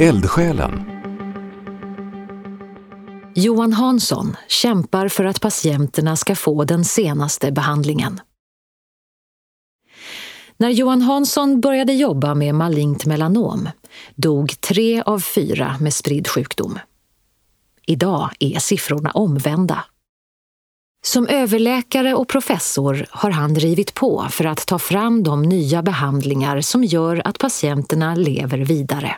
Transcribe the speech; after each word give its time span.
Eldsjälen 0.00 0.84
Johan 3.34 3.72
Hansson 3.72 4.36
kämpar 4.48 5.08
för 5.08 5.24
att 5.24 5.40
patienterna 5.40 6.16
ska 6.16 6.34
få 6.34 6.64
den 6.64 6.84
senaste 6.84 7.52
behandlingen. 7.52 8.20
När 10.56 10.68
Johan 10.68 11.02
Hansson 11.02 11.60
började 11.60 11.92
jobba 11.92 12.34
med 12.34 12.54
malignt 12.54 13.06
melanom 13.06 13.68
dog 14.14 14.60
tre 14.60 15.02
av 15.02 15.20
fyra 15.20 15.76
med 15.80 15.94
spridd 15.94 16.28
sjukdom. 16.28 16.78
Idag 17.86 18.30
är 18.38 18.58
siffrorna 18.58 19.10
omvända. 19.10 19.84
Som 21.04 21.26
överläkare 21.26 22.14
och 22.14 22.28
professor 22.28 23.06
har 23.10 23.30
han 23.30 23.54
drivit 23.54 23.94
på 23.94 24.26
för 24.30 24.44
att 24.44 24.66
ta 24.66 24.78
fram 24.78 25.22
de 25.22 25.42
nya 25.42 25.82
behandlingar 25.82 26.60
som 26.60 26.84
gör 26.84 27.22
att 27.24 27.38
patienterna 27.38 28.14
lever 28.14 28.58
vidare. 28.58 29.16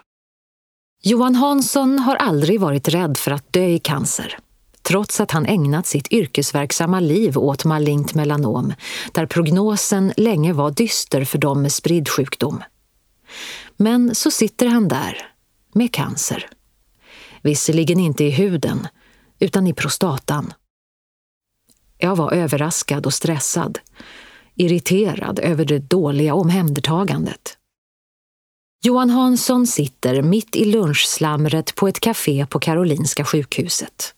Johan 1.05 1.34
Hansson 1.34 1.98
har 1.98 2.16
aldrig 2.16 2.61
varit 2.61 2.88
rädd 2.88 3.16
för 3.16 3.30
att 3.30 3.52
dö 3.52 3.65
i 3.65 3.79
cancer 3.79 4.38
trots 4.83 5.20
att 5.20 5.30
han 5.30 5.47
ägnat 5.47 5.87
sitt 5.87 6.12
yrkesverksamma 6.12 7.01
liv 7.01 7.38
åt 7.38 7.65
malignt 7.65 8.15
melanom 8.15 8.74
där 9.12 9.27
prognosen 9.27 10.12
länge 10.16 10.52
var 10.52 10.70
dyster 10.70 11.24
för 11.24 11.38
dem 11.38 11.62
med 11.62 11.73
spridd 11.73 12.09
sjukdom. 12.09 12.62
Men 13.77 14.15
så 14.15 14.30
sitter 14.30 14.66
han 14.66 14.88
där, 14.88 15.16
med 15.73 15.93
cancer. 15.93 16.46
Visserligen 17.43 18.01
inte 18.01 18.24
i 18.24 18.30
huden, 18.30 18.88
utan 19.38 19.66
i 19.66 19.74
prostatan. 19.74 20.52
Jag 21.98 22.16
var 22.16 22.32
överraskad 22.32 23.07
och 23.07 23.15
stressad, 23.15 23.79
irriterad 24.55 25.38
över 25.38 25.65
det 25.65 25.79
dåliga 25.79 26.34
omhändertagandet. 26.34 27.59
Johan 28.84 29.10
Hansson 29.10 29.66
sitter 29.66 30.23
mitt 30.23 30.57
i 30.57 30.65
lunchslamret 30.65 31.74
på 31.74 31.88
ett 31.88 32.01
café 32.01 32.46
på 32.46 32.59
Karolinska 32.59 33.24
sjukhuset. 33.24 34.15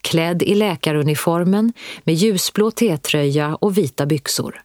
Klädd 0.00 0.42
i 0.42 0.54
läkaruniformen 0.54 1.72
med 2.04 2.14
ljusblå 2.14 2.70
T-tröja 2.70 3.54
och 3.54 3.78
vita 3.78 4.06
byxor. 4.06 4.62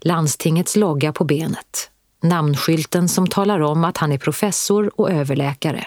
Landstingets 0.00 0.76
logga 0.76 1.12
på 1.12 1.24
benet. 1.24 1.90
Namnskylten 2.22 3.08
som 3.08 3.26
talar 3.26 3.60
om 3.60 3.84
att 3.84 3.98
han 3.98 4.12
är 4.12 4.18
professor 4.18 5.00
och 5.00 5.10
överläkare. 5.10 5.86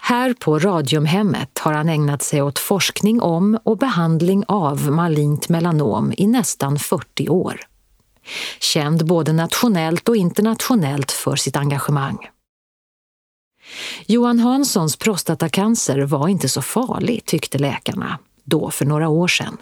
Här 0.00 0.34
på 0.34 0.58
Radiumhemmet 0.58 1.58
har 1.58 1.72
han 1.72 1.88
ägnat 1.88 2.22
sig 2.22 2.42
åt 2.42 2.58
forskning 2.58 3.20
om 3.20 3.58
och 3.64 3.78
behandling 3.78 4.44
av 4.48 4.90
malignt 4.90 5.48
melanom 5.48 6.12
i 6.16 6.26
nästan 6.26 6.78
40 6.78 7.28
år. 7.28 7.60
Känd 8.60 9.06
både 9.06 9.32
nationellt 9.32 10.08
och 10.08 10.16
internationellt 10.16 11.12
för 11.12 11.36
sitt 11.36 11.56
engagemang. 11.56 12.18
Johan 14.06 14.38
Hanssons 14.38 14.96
prostatacancer 14.96 16.00
var 16.00 16.28
inte 16.28 16.48
så 16.48 16.62
farlig, 16.62 17.24
tyckte 17.24 17.58
läkarna, 17.58 18.18
då 18.44 18.70
för 18.70 18.84
några 18.84 19.08
år 19.08 19.28
sedan. 19.28 19.56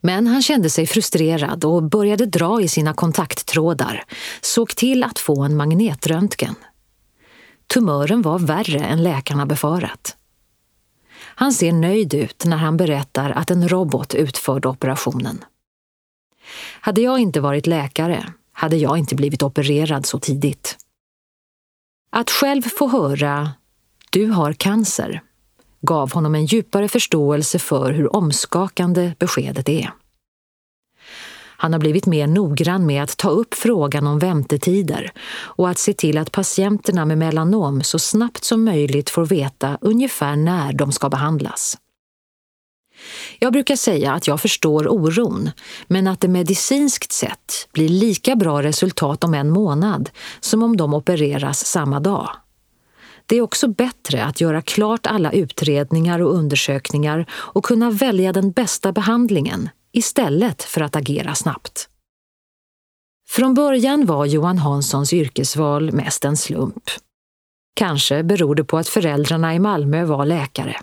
Men 0.00 0.26
han 0.26 0.42
kände 0.42 0.70
sig 0.70 0.86
frustrerad 0.86 1.64
och 1.64 1.82
började 1.82 2.26
dra 2.26 2.60
i 2.60 2.68
sina 2.68 2.94
kontakttrådar, 2.94 4.04
såg 4.40 4.76
till 4.76 5.04
att 5.04 5.18
få 5.18 5.42
en 5.42 5.56
magnetröntgen. 5.56 6.54
Tumören 7.66 8.22
var 8.22 8.38
värre 8.38 8.80
än 8.80 9.02
läkarna 9.02 9.46
befarat. 9.46 10.16
Han 11.22 11.52
ser 11.52 11.72
nöjd 11.72 12.14
ut 12.14 12.44
när 12.44 12.56
han 12.56 12.76
berättar 12.76 13.30
att 13.30 13.50
en 13.50 13.68
robot 13.68 14.14
utförde 14.14 14.68
operationen. 14.68 15.44
Hade 16.80 17.00
jag 17.00 17.18
inte 17.18 17.40
varit 17.40 17.66
läkare 17.66 18.32
hade 18.52 18.76
jag 18.76 18.98
inte 18.98 19.14
blivit 19.14 19.42
opererad 19.42 20.06
så 20.06 20.18
tidigt. 20.18 20.76
Att 22.12 22.30
själv 22.30 22.62
få 22.62 22.88
höra 22.88 23.50
”du 24.10 24.26
har 24.26 24.52
cancer” 24.52 25.22
gav 25.80 26.12
honom 26.12 26.34
en 26.34 26.46
djupare 26.46 26.88
förståelse 26.88 27.58
för 27.58 27.92
hur 27.92 28.16
omskakande 28.16 29.12
beskedet 29.18 29.68
är. 29.68 29.92
Han 31.60 31.72
har 31.72 31.80
blivit 31.80 32.06
mer 32.06 32.26
noggrann 32.26 32.86
med 32.86 33.02
att 33.02 33.16
ta 33.16 33.28
upp 33.28 33.54
frågan 33.54 34.06
om 34.06 34.18
väntetider 34.18 35.12
och 35.32 35.68
att 35.68 35.78
se 35.78 35.92
till 35.92 36.18
att 36.18 36.32
patienterna 36.32 37.04
med 37.04 37.18
melanom 37.18 37.82
så 37.82 37.98
snabbt 37.98 38.44
som 38.44 38.64
möjligt 38.64 39.10
får 39.10 39.26
veta 39.26 39.78
ungefär 39.80 40.36
när 40.36 40.72
de 40.72 40.92
ska 40.92 41.08
behandlas. 41.08 41.78
Jag 43.38 43.52
brukar 43.52 43.76
säga 43.76 44.12
att 44.12 44.26
jag 44.26 44.40
förstår 44.40 44.88
oron, 44.88 45.50
men 45.86 46.06
att 46.06 46.20
det 46.20 46.28
medicinskt 46.28 47.12
sett 47.12 47.68
blir 47.72 47.88
lika 47.88 48.36
bra 48.36 48.62
resultat 48.62 49.24
om 49.24 49.34
en 49.34 49.50
månad 49.50 50.10
som 50.40 50.62
om 50.62 50.76
de 50.76 50.94
opereras 50.94 51.66
samma 51.66 52.00
dag. 52.00 52.30
Det 53.26 53.36
är 53.36 53.40
också 53.40 53.68
bättre 53.68 54.24
att 54.24 54.40
göra 54.40 54.62
klart 54.62 55.06
alla 55.06 55.32
utredningar 55.32 56.22
och 56.22 56.34
undersökningar 56.34 57.26
och 57.32 57.64
kunna 57.64 57.90
välja 57.90 58.32
den 58.32 58.50
bästa 58.50 58.92
behandlingen 58.92 59.68
istället 59.92 60.62
för 60.62 60.80
att 60.80 60.96
agera 60.96 61.34
snabbt. 61.34 61.88
Från 63.28 63.54
början 63.54 64.06
var 64.06 64.26
Johan 64.26 64.58
Hanssons 64.58 65.12
yrkesval 65.12 65.92
mest 65.92 66.24
en 66.24 66.36
slump. 66.36 66.84
Kanske 67.74 68.22
beror 68.22 68.54
det 68.54 68.64
på 68.64 68.78
att 68.78 68.88
föräldrarna 68.88 69.54
i 69.54 69.58
Malmö 69.58 70.04
var 70.04 70.24
läkare. 70.24 70.76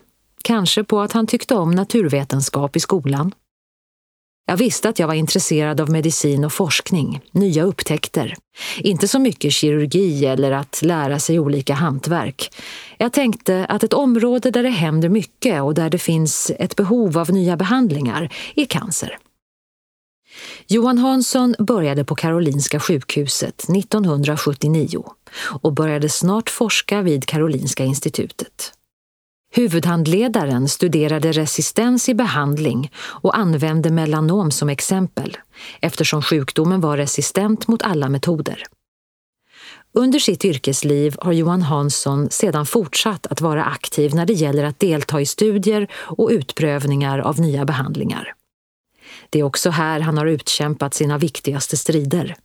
Kanske 0.48 0.84
på 0.84 1.02
att 1.02 1.12
han 1.12 1.28
tyckte 1.28 1.56
om 1.56 1.72
naturvetenskap 1.72 2.76
i 2.76 2.80
skolan. 2.80 3.34
Jag 4.46 4.58
visste 4.58 4.90
att 4.90 5.00
jag 5.00 5.08
var 5.08 5.14
intresserad 5.14 5.82
av 5.82 5.90
medicin 5.90 6.46
och 6.46 6.54
forskning, 6.54 7.22
nya 7.32 7.64
upptäckter. 7.64 8.36
Inte 8.78 9.08
så 9.08 9.20
mycket 9.20 9.54
kirurgi 9.54 10.26
eller 10.26 10.52
att 10.52 10.82
lära 10.82 11.20
sig 11.20 11.40
olika 11.40 11.74
hantverk. 11.74 12.56
Jag 12.98 13.14
tänkte 13.14 13.66
att 13.66 13.84
ett 13.84 13.94
område 13.94 14.52
där 14.52 14.64
det 14.64 14.70
händer 14.70 15.10
mycket 15.10 15.62
och 15.62 15.74
där 15.74 15.90
det 15.90 15.98
finns 15.98 16.52
ett 16.60 16.76
behov 16.76 17.18
av 17.18 17.32
nya 17.32 17.58
behandlingar 17.58 18.34
är 18.56 18.66
cancer. 18.66 19.18
Johan 20.68 20.98
Hansson 20.98 21.56
började 21.60 22.06
på 22.06 22.16
Karolinska 22.16 22.80
sjukhuset 22.80 23.70
1979 23.70 25.04
och 25.62 25.74
började 25.74 26.10
snart 26.10 26.50
forska 26.50 27.02
vid 27.02 27.26
Karolinska 27.26 27.84
institutet. 27.84 28.77
Huvudhandledaren 29.52 30.70
studerade 30.70 31.32
resistens 31.32 32.10
i 32.10 32.14
behandling 32.14 32.92
och 32.98 33.38
använde 33.38 33.92
melanom 33.92 34.52
som 34.52 34.70
exempel 34.70 35.38
eftersom 35.82 36.22
sjukdomen 36.22 36.82
var 36.82 36.98
resistent 36.98 37.68
mot 37.68 37.84
alla 37.84 38.10
metoder. 38.10 38.64
Under 39.94 40.20
sitt 40.20 40.46
yrkesliv 40.46 41.16
har 41.20 41.32
Johan 41.32 41.62
Hansson 41.62 42.30
sedan 42.30 42.66
fortsatt 42.66 43.28
att 43.28 43.42
vara 43.42 43.64
aktiv 43.64 44.16
när 44.16 44.26
det 44.26 44.34
gäller 44.34 44.64
att 44.64 44.80
delta 44.80 45.22
i 45.22 45.26
studier 45.26 45.88
och 45.94 46.30
utprövningar 46.30 47.20
av 47.20 47.40
nya 47.40 47.66
behandlingar. 47.66 48.34
Det 49.30 49.40
är 49.40 49.44
också 49.44 49.70
här 49.70 50.00
han 50.00 50.18
har 50.18 50.26
utkämpat 50.26 50.94
sina 50.94 51.18
viktigaste 51.18 51.78
strider. 51.78 52.36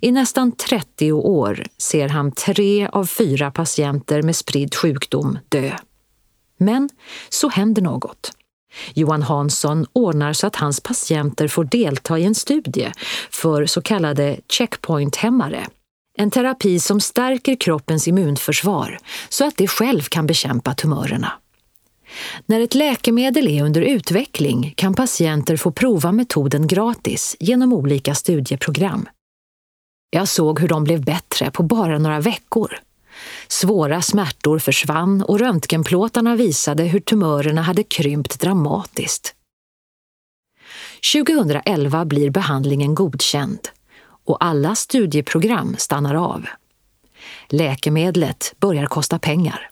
I 0.00 0.12
nästan 0.12 0.52
30 0.52 1.12
år 1.12 1.64
ser 1.78 2.08
han 2.08 2.32
tre 2.32 2.88
av 2.88 3.06
fyra 3.06 3.50
patienter 3.50 4.22
med 4.22 4.36
spridd 4.36 4.74
sjukdom 4.74 5.38
dö. 5.48 5.72
Men 6.56 6.88
så 7.28 7.48
händer 7.48 7.82
något. 7.82 8.32
Johan 8.94 9.22
Hansson 9.22 9.86
ordnar 9.92 10.32
så 10.32 10.46
att 10.46 10.56
hans 10.56 10.80
patienter 10.80 11.48
får 11.48 11.64
delta 11.64 12.18
i 12.18 12.24
en 12.24 12.34
studie 12.34 12.92
för 13.30 13.66
så 13.66 13.82
kallade 13.82 14.36
checkpoint-hämmare. 14.48 15.66
En 16.18 16.30
terapi 16.30 16.80
som 16.80 17.00
stärker 17.00 17.56
kroppens 17.56 18.08
immunförsvar 18.08 18.98
så 19.28 19.46
att 19.46 19.56
det 19.56 19.68
själv 19.68 20.02
kan 20.02 20.26
bekämpa 20.26 20.74
tumörerna. 20.74 21.32
När 22.46 22.60
ett 22.60 22.74
läkemedel 22.74 23.48
är 23.48 23.62
under 23.62 23.80
utveckling 23.80 24.74
kan 24.76 24.94
patienter 24.94 25.56
få 25.56 25.72
prova 25.72 26.12
metoden 26.12 26.66
gratis 26.66 27.36
genom 27.40 27.72
olika 27.72 28.14
studieprogram. 28.14 29.08
Jag 30.10 30.28
såg 30.28 30.60
hur 30.60 30.68
de 30.68 30.84
blev 30.84 31.04
bättre 31.04 31.50
på 31.50 31.62
bara 31.62 31.98
några 31.98 32.20
veckor. 32.20 32.78
Svåra 33.48 34.02
smärtor 34.02 34.58
försvann 34.58 35.22
och 35.22 35.38
röntgenplåtarna 35.38 36.36
visade 36.36 36.84
hur 36.84 37.00
tumörerna 37.00 37.62
hade 37.62 37.82
krympt 37.82 38.40
dramatiskt. 38.40 39.34
2011 41.12 42.04
blir 42.04 42.30
behandlingen 42.30 42.94
godkänd 42.94 43.68
och 44.24 44.44
alla 44.44 44.74
studieprogram 44.74 45.74
stannar 45.78 46.14
av. 46.14 46.46
Läkemedlet 47.48 48.54
börjar 48.58 48.86
kosta 48.86 49.18
pengar. 49.18 49.70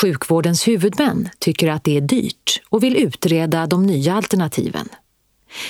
Sjukvårdens 0.00 0.68
huvudmän 0.68 1.28
tycker 1.38 1.68
att 1.68 1.84
det 1.84 1.96
är 1.96 2.00
dyrt 2.00 2.62
och 2.68 2.82
vill 2.82 2.96
utreda 2.96 3.66
de 3.66 3.86
nya 3.86 4.14
alternativen. 4.14 4.88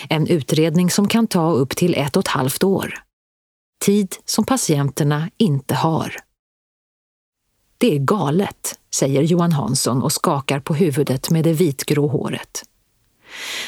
En 0.09 0.27
utredning 0.27 0.91
som 0.91 1.09
kan 1.09 1.27
ta 1.27 1.53
upp 1.53 1.77
till 1.77 1.95
ett 1.95 2.17
och 2.17 2.23
ett 2.23 2.29
halvt 2.29 2.65
år. 2.65 3.03
Tid 3.85 4.17
som 4.25 4.45
patienterna 4.45 5.31
inte 5.37 5.75
har. 5.75 6.17
Det 7.83 7.95
är 7.95 7.99
galet, 7.99 8.79
säger 8.95 9.23
Johan 9.23 9.53
Hansson 9.53 10.03
och 10.03 10.13
skakar 10.13 10.61
på 10.61 10.75
huvudet 10.75 11.31
med 11.31 11.45
det 11.45 11.53
vitgrå 11.53 12.07
håret. 12.07 12.63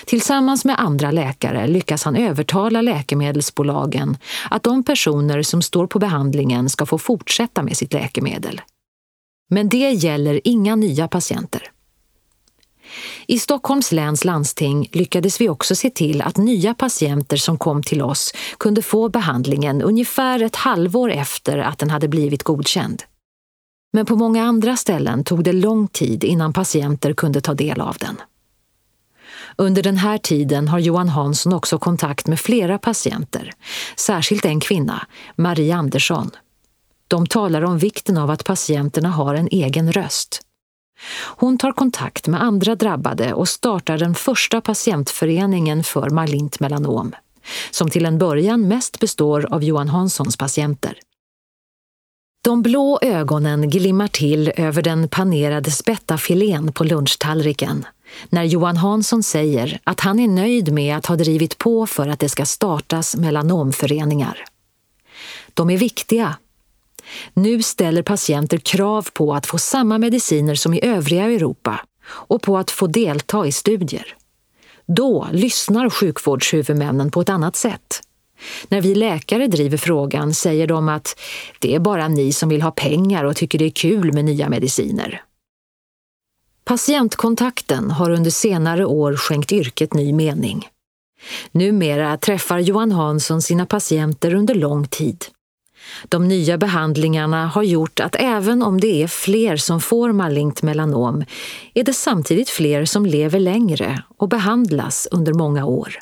Tillsammans 0.04 0.64
med 0.64 0.80
andra 0.80 1.10
läkare 1.10 1.66
lyckas 1.66 2.04
han 2.04 2.16
övertala 2.16 2.82
läkemedelsbolagen 2.82 4.16
att 4.50 4.62
de 4.62 4.84
personer 4.84 5.42
som 5.42 5.62
står 5.62 5.86
på 5.86 5.98
behandlingen 5.98 6.68
ska 6.68 6.86
få 6.86 6.98
fortsätta 6.98 7.62
med 7.62 7.76
sitt 7.76 7.92
läkemedel. 7.92 8.60
Men 9.50 9.68
det 9.68 9.90
gäller 9.90 10.40
inga 10.44 10.76
nya 10.76 11.08
patienter. 11.08 11.70
I 13.26 13.38
Stockholms 13.38 13.92
läns 13.92 14.24
landsting 14.24 14.88
lyckades 14.92 15.40
vi 15.40 15.48
också 15.48 15.74
se 15.74 15.90
till 15.90 16.22
att 16.22 16.36
nya 16.36 16.74
patienter 16.74 17.36
som 17.36 17.58
kom 17.58 17.82
till 17.82 18.02
oss 18.02 18.32
kunde 18.58 18.82
få 18.82 19.08
behandlingen 19.08 19.82
ungefär 19.82 20.42
ett 20.42 20.56
halvår 20.56 21.10
efter 21.10 21.58
att 21.58 21.78
den 21.78 21.90
hade 21.90 22.08
blivit 22.08 22.42
godkänd. 22.42 23.02
Men 23.94 24.06
på 24.06 24.16
många 24.16 24.44
andra 24.44 24.76
ställen 24.76 25.24
tog 25.24 25.44
det 25.44 25.52
lång 25.52 25.88
tid 25.88 26.24
innan 26.24 26.52
patienter 26.52 27.12
kunde 27.12 27.40
ta 27.40 27.54
del 27.54 27.80
av 27.80 27.96
den. 28.00 28.16
Under 29.56 29.82
den 29.82 29.96
här 29.96 30.18
tiden 30.18 30.68
har 30.68 30.78
Johan 30.78 31.08
Hansson 31.08 31.52
också 31.52 31.78
kontakt 31.78 32.26
med 32.26 32.40
flera 32.40 32.78
patienter, 32.78 33.52
särskilt 33.96 34.44
en 34.44 34.60
kvinna, 34.60 35.06
Marie 35.36 35.74
Andersson. 35.74 36.30
De 37.08 37.26
talar 37.26 37.64
om 37.64 37.78
vikten 37.78 38.18
av 38.18 38.30
att 38.30 38.44
patienterna 38.44 39.10
har 39.10 39.34
en 39.34 39.48
egen 39.50 39.92
röst. 39.92 40.40
Hon 41.36 41.58
tar 41.58 41.72
kontakt 41.72 42.28
med 42.28 42.42
andra 42.42 42.74
drabbade 42.74 43.34
och 43.34 43.48
startar 43.48 43.98
den 43.98 44.14
första 44.14 44.60
patientföreningen 44.60 45.84
för 45.84 46.10
malignt 46.10 46.60
melanom, 46.60 47.12
som 47.70 47.90
till 47.90 48.06
en 48.06 48.18
början 48.18 48.68
mest 48.68 49.00
består 49.00 49.54
av 49.54 49.64
Johan 49.64 49.88
Hanssons 49.88 50.36
patienter. 50.36 50.98
De 52.44 52.62
blå 52.62 52.98
ögonen 53.02 53.70
glimmar 53.70 54.08
till 54.08 54.52
över 54.56 54.82
den 54.82 55.08
panerade 55.08 55.70
spättafilén 55.70 56.72
på 56.72 56.84
lunchtallriken 56.84 57.86
när 58.28 58.44
Johan 58.44 58.76
Hansson 58.76 59.22
säger 59.22 59.80
att 59.84 60.00
han 60.00 60.18
är 60.18 60.28
nöjd 60.28 60.72
med 60.72 60.96
att 60.96 61.06
ha 61.06 61.16
drivit 61.16 61.58
på 61.58 61.86
för 61.86 62.08
att 62.08 62.20
det 62.20 62.28
ska 62.28 62.46
startas 62.46 63.16
melanomföreningar. 63.16 64.44
De 65.54 65.70
är 65.70 65.78
viktiga. 65.78 66.36
Nu 67.34 67.62
ställer 67.62 68.02
patienter 68.02 68.58
krav 68.58 69.08
på 69.12 69.34
att 69.34 69.46
få 69.46 69.58
samma 69.58 69.98
mediciner 69.98 70.54
som 70.54 70.74
i 70.74 70.84
övriga 70.84 71.24
Europa 71.24 71.80
och 72.06 72.42
på 72.42 72.58
att 72.58 72.70
få 72.70 72.86
delta 72.86 73.46
i 73.46 73.52
studier. 73.52 74.16
Då 74.86 75.28
lyssnar 75.32 75.90
sjukvårdshuvudmännen 75.90 77.10
på 77.10 77.20
ett 77.20 77.28
annat 77.28 77.56
sätt. 77.56 78.03
När 78.68 78.80
vi 78.80 78.94
läkare 78.94 79.46
driver 79.46 79.76
frågan 79.76 80.34
säger 80.34 80.66
de 80.66 80.88
att 80.88 81.20
det 81.58 81.74
är 81.74 81.78
bara 81.78 82.08
ni 82.08 82.32
som 82.32 82.48
vill 82.48 82.62
ha 82.62 82.70
pengar 82.70 83.24
och 83.24 83.36
tycker 83.36 83.58
det 83.58 83.64
är 83.64 83.70
kul 83.70 84.12
med 84.12 84.24
nya 84.24 84.48
mediciner. 84.48 85.22
Patientkontakten 86.64 87.90
har 87.90 88.10
under 88.10 88.30
senare 88.30 88.86
år 88.86 89.16
skänkt 89.16 89.52
yrket 89.52 89.94
ny 89.94 90.12
mening. 90.12 90.68
Numera 91.52 92.16
träffar 92.16 92.58
Johan 92.58 92.92
Hansson 92.92 93.42
sina 93.42 93.66
patienter 93.66 94.34
under 94.34 94.54
lång 94.54 94.86
tid. 94.86 95.24
De 96.08 96.28
nya 96.28 96.58
behandlingarna 96.58 97.46
har 97.46 97.62
gjort 97.62 98.00
att 98.00 98.16
även 98.18 98.62
om 98.62 98.80
det 98.80 99.02
är 99.02 99.08
fler 99.08 99.56
som 99.56 99.80
får 99.80 100.12
malignt 100.12 100.62
melanom 100.62 101.24
är 101.74 101.84
det 101.84 101.94
samtidigt 101.94 102.50
fler 102.50 102.84
som 102.84 103.06
lever 103.06 103.40
längre 103.40 104.02
och 104.18 104.28
behandlas 104.28 105.08
under 105.10 105.32
många 105.32 105.64
år. 105.66 105.98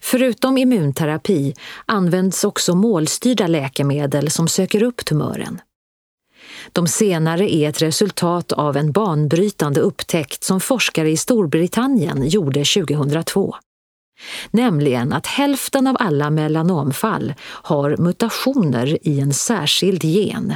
Förutom 0.00 0.58
immunterapi 0.58 1.54
används 1.86 2.44
också 2.44 2.74
målstyrda 2.74 3.46
läkemedel 3.46 4.30
som 4.30 4.48
söker 4.48 4.82
upp 4.82 5.04
tumören. 5.04 5.60
De 6.72 6.86
senare 6.86 7.54
är 7.54 7.68
ett 7.68 7.82
resultat 7.82 8.52
av 8.52 8.76
en 8.76 8.92
banbrytande 8.92 9.80
upptäckt 9.80 10.44
som 10.44 10.60
forskare 10.60 11.10
i 11.10 11.16
Storbritannien 11.16 12.28
gjorde 12.28 12.64
2002. 12.64 13.54
Nämligen 14.50 15.12
att 15.12 15.26
hälften 15.26 15.86
av 15.86 15.96
alla 16.00 16.30
melanomfall 16.30 17.34
har 17.42 17.96
mutationer 17.96 18.98
i 19.08 19.20
en 19.20 19.34
särskild 19.34 20.04
gen, 20.04 20.54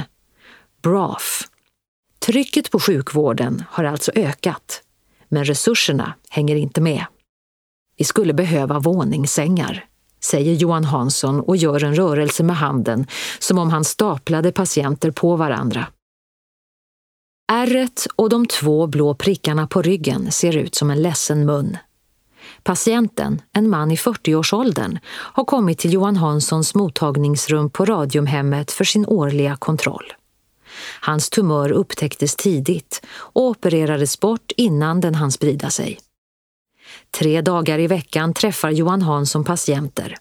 BRAF. 0.81 1.41
Trycket 2.19 2.71
på 2.71 2.79
sjukvården 2.79 3.63
har 3.69 3.83
alltså 3.83 4.11
ökat, 4.15 4.81
men 5.29 5.45
resurserna 5.45 6.13
hänger 6.29 6.55
inte 6.55 6.81
med. 6.81 7.05
Vi 7.97 8.05
skulle 8.05 8.33
behöva 8.33 8.79
våningssängar, 8.79 9.85
säger 10.23 10.53
Johan 10.53 10.83
Hansson 10.83 11.39
och 11.39 11.57
gör 11.57 11.83
en 11.83 11.95
rörelse 11.95 12.43
med 12.43 12.55
handen 12.55 13.07
som 13.39 13.57
om 13.57 13.69
han 13.69 13.83
staplade 13.83 14.51
patienter 14.51 15.11
på 15.11 15.35
varandra. 15.35 15.87
Ärret 17.51 18.07
och 18.15 18.29
de 18.29 18.45
två 18.47 18.87
blå 18.87 19.13
prickarna 19.13 19.67
på 19.67 19.81
ryggen 19.81 20.31
ser 20.31 20.57
ut 20.57 20.75
som 20.75 20.91
en 20.91 21.01
ledsen 21.01 21.45
mun. 21.45 21.77
Patienten, 22.63 23.41
en 23.53 23.69
man 23.69 23.91
i 23.91 23.95
40-årsåldern, 23.95 24.99
har 25.07 25.45
kommit 25.45 25.79
till 25.79 25.93
Johan 25.93 26.15
Hanssons 26.15 26.75
mottagningsrum 26.75 27.69
på 27.69 27.85
Radiumhemmet 27.85 28.71
för 28.71 28.83
sin 28.83 29.05
årliga 29.05 29.55
kontroll. 29.55 30.13
Hans 31.01 31.29
tumör 31.29 31.71
upptäcktes 31.71 32.35
tidigt 32.35 33.05
och 33.15 33.43
opererades 33.43 34.19
bort 34.19 34.51
innan 34.57 35.01
den 35.01 35.15
hann 35.15 35.31
sprida 35.31 35.69
sig. 35.69 35.99
Tre 37.13 37.41
dagar 37.41 37.79
i 37.79 37.87
veckan 37.87 38.33
träffar 38.33 38.71
Johan 38.71 39.01
Hansson 39.01 39.43
patienter. 39.43 40.15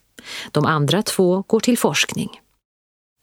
De 0.50 0.66
andra 0.66 1.02
två 1.02 1.44
går 1.46 1.60
till 1.60 1.78
forskning. 1.78 2.40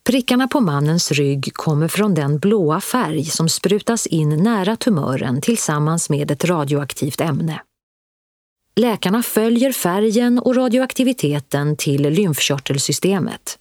Prickarna 0.03 0.47
på 0.47 0.59
mannens 0.59 1.11
rygg 1.11 1.53
kommer 1.53 1.87
från 1.87 2.13
den 2.13 2.39
blåa 2.39 2.81
färg 2.81 3.25
som 3.25 3.49
sprutas 3.49 4.07
in 4.07 4.43
nära 4.43 4.75
tumören 4.75 5.41
tillsammans 5.41 6.09
med 6.09 6.31
ett 6.31 6.45
radioaktivt 6.45 7.21
ämne. 7.21 7.61
Läkarna 8.75 9.23
följer 9.23 9.71
färgen 9.71 10.39
och 10.39 10.55
radioaktiviteten 10.55 11.75
till 11.77 12.01
lymfkörtelsystemet. 12.01 13.57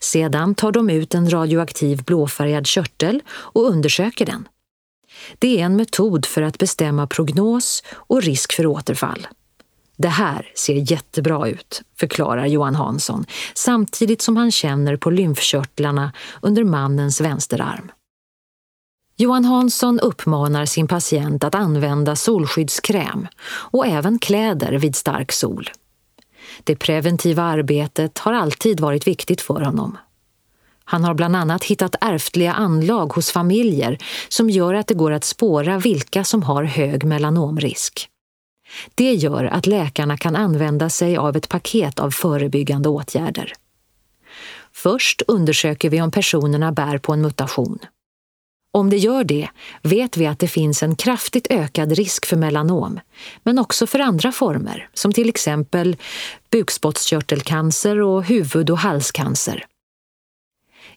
Sedan 0.00 0.54
tar 0.54 0.72
de 0.72 0.90
ut 0.90 1.14
en 1.14 1.30
radioaktiv 1.30 2.04
blåfärgad 2.04 2.66
körtel 2.66 3.22
och 3.28 3.70
undersöker 3.70 4.26
den. 4.26 4.48
Det 5.38 5.60
är 5.60 5.64
en 5.64 5.76
metod 5.76 6.26
för 6.26 6.42
att 6.42 6.58
bestämma 6.58 7.06
prognos 7.06 7.82
och 7.92 8.22
risk 8.22 8.52
för 8.52 8.66
återfall. 8.66 9.26
Det 9.96 10.08
här 10.08 10.52
ser 10.56 10.92
jättebra 10.92 11.48
ut, 11.48 11.82
förklarar 11.98 12.46
Johan 12.46 12.74
Hansson 12.74 13.24
samtidigt 13.54 14.22
som 14.22 14.36
han 14.36 14.50
känner 14.50 14.96
på 14.96 15.10
lymfkörtlarna 15.10 16.12
under 16.42 16.64
mannens 16.64 17.20
vänsterarm. 17.20 17.92
Johan 19.16 19.44
Hansson 19.44 20.00
uppmanar 20.00 20.66
sin 20.66 20.88
patient 20.88 21.44
att 21.44 21.54
använda 21.54 22.16
solskyddskräm 22.16 23.28
och 23.44 23.86
även 23.86 24.18
kläder 24.18 24.72
vid 24.72 24.96
stark 24.96 25.32
sol. 25.32 25.70
Det 26.64 26.76
preventiva 26.76 27.42
arbetet 27.42 28.18
har 28.18 28.32
alltid 28.32 28.80
varit 28.80 29.06
viktigt 29.06 29.40
för 29.40 29.60
honom. 29.60 29.98
Han 30.90 31.04
har 31.04 31.14
bland 31.14 31.36
annat 31.36 31.64
hittat 31.64 31.94
ärftliga 32.00 32.52
anlag 32.52 33.12
hos 33.12 33.30
familjer 33.30 33.98
som 34.28 34.50
gör 34.50 34.74
att 34.74 34.86
det 34.86 34.94
går 34.94 35.10
att 35.10 35.24
spåra 35.24 35.78
vilka 35.78 36.24
som 36.24 36.42
har 36.42 36.64
hög 36.64 37.04
melanomrisk. 37.04 38.08
Det 38.94 39.12
gör 39.12 39.44
att 39.44 39.66
läkarna 39.66 40.16
kan 40.16 40.36
använda 40.36 40.90
sig 40.90 41.16
av 41.16 41.36
ett 41.36 41.48
paket 41.48 41.98
av 41.98 42.10
förebyggande 42.10 42.88
åtgärder. 42.88 43.52
Först 44.72 45.22
undersöker 45.28 45.90
vi 45.90 46.02
om 46.02 46.10
personerna 46.10 46.72
bär 46.72 46.98
på 46.98 47.12
en 47.12 47.22
mutation. 47.22 47.78
Om 48.72 48.90
det 48.90 48.96
gör 48.96 49.24
det 49.24 49.48
vet 49.82 50.16
vi 50.16 50.26
att 50.26 50.38
det 50.38 50.48
finns 50.48 50.82
en 50.82 50.96
kraftigt 50.96 51.46
ökad 51.50 51.92
risk 51.92 52.26
för 52.26 52.36
melanom, 52.36 53.00
men 53.42 53.58
också 53.58 53.86
för 53.86 53.98
andra 53.98 54.32
former, 54.32 54.88
som 54.94 55.12
till 55.12 55.28
exempel 55.28 55.96
bukspottkörtelcancer 56.50 58.00
och 58.00 58.24
huvud 58.24 58.70
och 58.70 58.78
halscancer. 58.78 59.66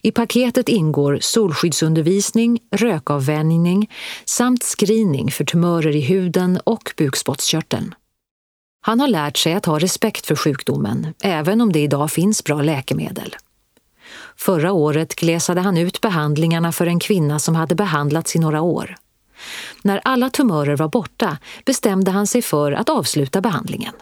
I 0.06 0.12
paketet 0.12 0.70
ingår 0.70 1.18
solskyddsundervisning, 1.22 2.60
rökavvänjning 2.72 3.92
samt 4.26 4.64
screening 4.64 5.32
för 5.32 5.46
tumörer 5.46 5.96
i 5.96 6.02
huden 6.02 6.60
och 6.64 6.94
bukspottkörteln. 6.98 7.96
Han 8.82 9.00
har 9.00 9.08
lärt 9.08 9.38
sig 9.38 9.54
att 9.54 9.66
ha 9.66 9.80
respekt 9.80 10.26
för 10.26 10.36
sjukdomen, 10.36 11.14
även 11.22 11.62
om 11.62 11.72
det 11.72 11.80
idag 11.80 12.12
finns 12.12 12.44
bra 12.44 12.62
läkemedel. 12.62 13.36
Förra 14.36 14.72
året 14.72 15.16
glesade 15.16 15.62
han 15.62 15.78
ut 15.78 16.02
behandlingarna 16.02 16.72
för 16.72 16.88
en 16.88 17.00
kvinna 17.00 17.40
som 17.40 17.56
hade 17.56 17.76
behandlats 17.76 18.36
i 18.36 18.40
några 18.40 18.62
år. 18.62 18.96
När 19.82 20.02
alla 20.04 20.30
tumörer 20.30 20.76
var 20.76 20.88
borta 20.88 21.38
bestämde 21.66 22.12
han 22.12 22.28
sig 22.28 22.42
för 22.42 22.72
att 22.72 22.90
avsluta 22.90 23.42
behandlingen. 23.42 23.94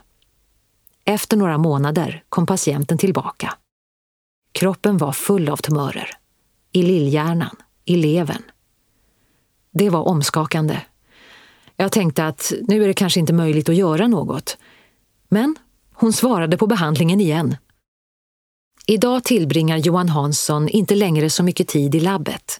Efter 1.05 1.37
några 1.37 1.57
månader 1.57 2.23
kom 2.29 2.45
patienten 2.45 2.97
tillbaka. 2.97 3.53
Kroppen 4.51 4.97
var 4.97 5.11
full 5.11 5.49
av 5.49 5.57
tumörer. 5.57 6.09
I 6.71 6.83
lillhjärnan, 6.83 7.55
i 7.85 7.95
levern. 7.95 8.43
Det 9.71 9.89
var 9.89 10.07
omskakande. 10.07 10.81
Jag 11.75 11.91
tänkte 11.91 12.27
att 12.27 12.53
nu 12.67 12.83
är 12.83 12.87
det 12.87 12.93
kanske 12.93 13.19
inte 13.19 13.33
möjligt 13.33 13.69
att 13.69 13.75
göra 13.75 14.07
något. 14.07 14.57
Men 15.29 15.55
hon 15.93 16.13
svarade 16.13 16.57
på 16.57 16.67
behandlingen 16.67 17.21
igen. 17.21 17.55
Idag 18.87 19.23
tillbringar 19.23 19.77
Johan 19.77 20.09
Hansson 20.09 20.69
inte 20.69 20.95
längre 20.95 21.29
så 21.29 21.43
mycket 21.43 21.67
tid 21.67 21.95
i 21.95 21.99
labbet. 21.99 22.59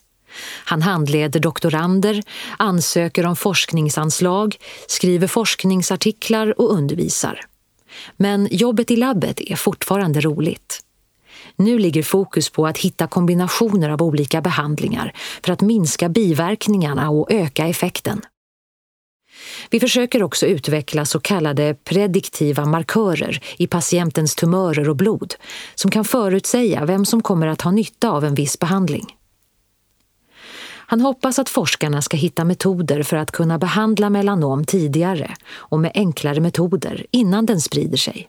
Han 0.65 0.81
handleder 0.81 1.39
doktorander, 1.39 2.24
ansöker 2.57 3.25
om 3.25 3.36
forskningsanslag, 3.36 4.57
skriver 4.88 5.27
forskningsartiklar 5.27 6.62
och 6.62 6.74
undervisar. 6.74 7.41
Men 8.17 8.48
jobbet 8.51 8.91
i 8.91 8.95
labbet 8.95 9.41
är 9.41 9.55
fortfarande 9.55 10.21
roligt. 10.21 10.79
Nu 11.55 11.79
ligger 11.79 12.03
fokus 12.03 12.50
på 12.50 12.67
att 12.67 12.77
hitta 12.77 13.08
kombinationer 13.08 13.89
av 13.89 14.01
olika 14.01 14.41
behandlingar 14.41 15.13
för 15.46 15.53
att 15.53 15.62
minska 15.62 16.10
biverkningarna 16.10 17.10
och 17.10 17.31
öka 17.31 17.67
effekten. 17.67 18.22
Vi 19.70 19.79
försöker 19.79 20.24
också 20.24 20.46
utveckla 20.46 21.05
så 21.05 21.20
kallade 21.20 21.74
prediktiva 21.74 22.65
markörer 22.65 23.43
i 23.58 23.67
patientens 23.67 24.36
tumörer 24.36 24.89
och 24.89 24.96
blod 24.96 25.36
som 25.75 25.91
kan 25.91 26.05
förutsäga 26.05 26.86
vem 26.86 27.05
som 27.05 27.24
kommer 27.24 27.48
att 27.48 27.62
ha 27.62 27.72
nytta 27.72 28.10
av 28.10 28.25
en 28.25 28.36
viss 28.36 28.60
behandling. 28.60 29.05
Han 30.91 31.01
hoppas 31.01 31.39
att 31.39 31.50
forskarna 31.50 32.01
ska 32.01 32.17
hitta 32.17 32.43
metoder 32.43 33.03
för 33.03 33.17
att 33.17 33.31
kunna 33.31 33.58
behandla 33.58 34.10
melanom 34.10 34.65
tidigare 34.65 35.36
och 35.53 35.79
med 35.79 35.91
enklare 35.96 36.39
metoder 36.39 37.05
innan 37.12 37.46
den 37.46 37.62
sprider 37.62 37.98
sig. 37.98 38.27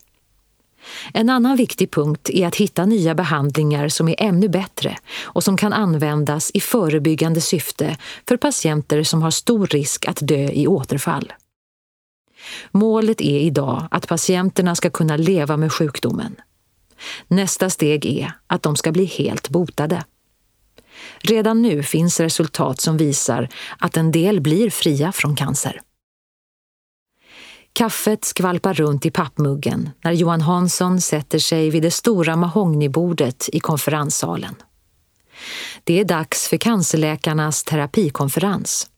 En 1.15 1.31
annan 1.31 1.57
viktig 1.57 1.91
punkt 1.91 2.31
är 2.31 2.47
att 2.47 2.57
hitta 2.57 2.85
nya 2.85 3.15
behandlingar 3.15 3.89
som 3.89 4.09
är 4.09 4.15
ännu 4.19 4.49
bättre 4.49 4.99
och 5.23 5.45
som 5.45 5.57
kan 5.57 5.73
användas 5.73 6.51
i 6.55 6.61
förebyggande 6.61 7.41
syfte 7.41 7.97
för 8.29 8.37
patienter 8.37 9.03
som 9.03 9.23
har 9.23 9.31
stor 9.31 9.67
risk 9.67 10.07
att 10.09 10.19
dö 10.21 10.49
i 10.51 10.67
återfall. 10.67 11.33
Målet 12.71 13.21
är 13.21 13.39
idag 13.39 13.89
att 13.91 14.09
patienterna 14.09 14.75
ska 14.75 14.91
kunna 14.91 15.17
leva 15.17 15.57
med 15.57 15.73
sjukdomen. 15.73 16.37
Nästa 17.29 17.71
steg 17.71 18.07
är 18.07 18.33
att 18.47 18.63
de 18.63 18.77
ska 18.77 18.93
bli 18.93 19.05
helt 19.05 19.49
botade. 19.49 20.05
Redan 21.19 21.63
nu 21.63 21.83
finns 21.83 22.21
resultat 22.21 22.81
som 22.81 22.97
visar 22.97 23.49
att 23.79 23.97
en 23.97 24.13
del 24.13 24.41
blir 24.41 24.71
fria 24.71 25.13
från 25.13 25.37
cancer. 25.37 25.81
Kaffet 27.75 28.25
skvalpar 28.25 28.75
runt 28.75 29.07
i 29.07 29.11
pappmuggen 29.11 29.91
när 30.05 30.13
Johan 30.13 30.41
Hansson 30.41 31.01
sätter 31.01 31.39
sig 31.39 31.71
vid 31.71 31.83
det 31.83 31.91
stora 31.91 32.37
mahognybordet 32.37 33.49
i 33.53 33.61
konferenssalen. 33.61 34.55
Det 35.85 36.01
är 36.01 36.05
dags 36.05 36.49
för 36.49 36.57
cancerläkarnas 36.57 37.65
terapikonferens. 37.65 38.89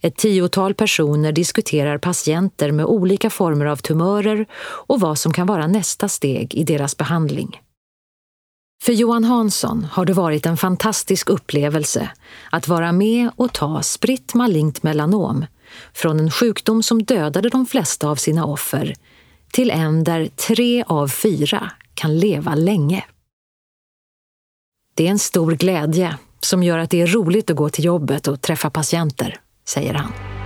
Ett 0.00 0.16
tiotal 0.16 0.74
personer 0.74 1.32
diskuterar 1.32 1.98
patienter 1.98 2.72
med 2.72 2.86
olika 2.86 3.30
former 3.30 3.66
av 3.66 3.76
tumörer 3.76 4.46
och 4.62 5.00
vad 5.00 5.18
som 5.18 5.32
kan 5.32 5.46
vara 5.46 5.66
nästa 5.66 6.08
steg 6.08 6.54
i 6.54 6.64
deras 6.64 6.96
behandling. 6.96 7.60
För 8.82 8.92
Johan 8.92 9.24
Hansson 9.24 9.86
har 9.92 10.04
det 10.04 10.12
varit 10.12 10.46
en 10.46 10.56
fantastisk 10.56 11.30
upplevelse 11.30 12.10
att 12.50 12.68
vara 12.68 12.92
med 12.92 13.30
och 13.36 13.52
ta 13.52 13.82
spritt 13.82 14.34
malignt 14.34 14.82
melanom 14.82 15.44
från 15.94 16.20
en 16.20 16.30
sjukdom 16.30 16.82
som 16.82 17.02
dödade 17.02 17.48
de 17.48 17.66
flesta 17.66 18.08
av 18.08 18.16
sina 18.16 18.46
offer 18.46 18.94
till 19.52 19.70
en 19.70 20.04
där 20.04 20.26
tre 20.26 20.84
av 20.86 21.08
fyra 21.08 21.70
kan 21.94 22.18
leva 22.18 22.54
länge. 22.54 23.04
Det 24.94 25.06
är 25.06 25.10
en 25.10 25.18
stor 25.18 25.52
glädje 25.52 26.18
som 26.40 26.62
gör 26.62 26.78
att 26.78 26.90
det 26.90 27.00
är 27.00 27.06
roligt 27.06 27.50
att 27.50 27.56
gå 27.56 27.68
till 27.68 27.84
jobbet 27.84 28.28
och 28.28 28.40
träffa 28.40 28.70
patienter, 28.70 29.40
säger 29.64 29.94
han. 29.94 30.41